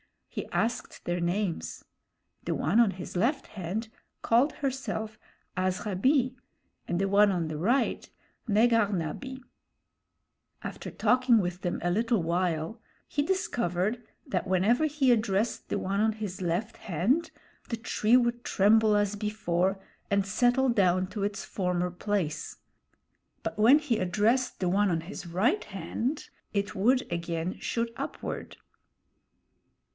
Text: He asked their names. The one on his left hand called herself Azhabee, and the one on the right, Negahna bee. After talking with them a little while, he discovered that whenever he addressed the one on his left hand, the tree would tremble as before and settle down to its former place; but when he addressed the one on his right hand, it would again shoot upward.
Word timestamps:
He 0.29 0.47
asked 0.47 1.03
their 1.05 1.19
names. 1.19 1.83
The 2.45 2.55
one 2.55 2.79
on 2.79 2.91
his 2.91 3.15
left 3.17 3.47
hand 3.47 3.89
called 4.23 4.53
herself 4.53 5.19
Azhabee, 5.57 6.33
and 6.87 6.99
the 6.99 7.09
one 7.09 7.31
on 7.31 7.49
the 7.49 7.57
right, 7.57 8.09
Negahna 8.47 9.13
bee. 9.19 9.43
After 10.63 10.89
talking 10.89 11.37
with 11.39 11.61
them 11.61 11.79
a 11.83 11.91
little 11.91 12.23
while, 12.23 12.79
he 13.07 13.21
discovered 13.21 14.01
that 14.25 14.47
whenever 14.47 14.85
he 14.85 15.11
addressed 15.11 15.67
the 15.67 15.77
one 15.77 15.99
on 15.99 16.13
his 16.13 16.41
left 16.41 16.77
hand, 16.77 17.29
the 17.69 17.77
tree 17.77 18.15
would 18.17 18.43
tremble 18.45 18.95
as 18.95 19.15
before 19.15 19.79
and 20.09 20.25
settle 20.25 20.69
down 20.69 21.07
to 21.07 21.23
its 21.23 21.43
former 21.45 21.91
place; 21.91 22.55
but 23.43 23.59
when 23.59 23.77
he 23.77 23.99
addressed 23.99 24.61
the 24.61 24.69
one 24.69 24.89
on 24.89 25.01
his 25.01 25.27
right 25.27 25.65
hand, 25.65 26.29
it 26.53 26.73
would 26.73 27.01
again 27.11 27.59
shoot 27.59 27.91
upward. 27.97 28.57